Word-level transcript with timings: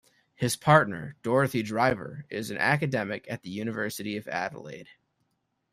His 0.33 0.55
partner, 0.55 1.15
Dorothy 1.21 1.61
Driver, 1.61 2.25
is 2.31 2.49
an 2.49 2.57
academic 2.57 3.27
at 3.29 3.43
the 3.43 3.51
University 3.51 4.17
of 4.17 4.27
Adelaide. 4.27 4.89